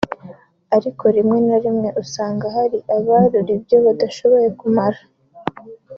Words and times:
ariko 0.77 1.03
rimwe 1.15 1.37
na 1.47 1.57
rimwe 1.63 1.89
usanga 2.03 2.45
hari 2.55 2.77
abarura 2.95 3.49
ibyo 3.57 3.77
badashobora 3.85 4.47
kumara 4.59 4.99